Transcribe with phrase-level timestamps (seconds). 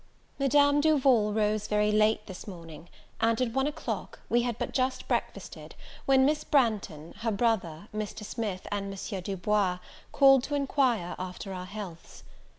[0.39, 5.07] MADAME DUVAL rose very late this morning, and, at one o'clock, we had but just
[5.07, 5.75] breakfasted,
[6.07, 8.25] when Miss Branghton, her brother, Mr.
[8.25, 9.77] Smith, and Monsieur Du Bois,
[10.11, 12.23] called to enquire after our healths.